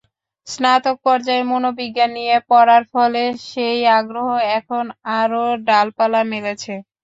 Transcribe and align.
স্নাতক 0.47 0.95
পর্যায়ে 1.05 1.43
মনোবিজ্ঞান 1.51 2.09
নিয়ে 2.17 2.35
পড়ার 2.49 2.83
ফলে 2.93 3.21
সেই 3.47 3.79
আগ্রহ 3.99 4.27
এখন 4.57 4.85
আরও 5.19 5.37
ডালপালা 5.67 6.21
মেলেছে। 6.31 6.73